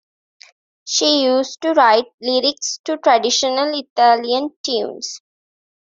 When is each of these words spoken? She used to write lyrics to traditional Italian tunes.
She 0.83 1.25
used 1.25 1.61
to 1.61 1.73
write 1.73 2.07
lyrics 2.19 2.79
to 2.85 2.97
traditional 2.97 3.71
Italian 3.79 4.49
tunes. 4.65 5.21